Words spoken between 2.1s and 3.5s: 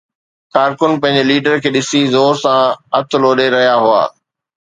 زور سان هٿ لوڏي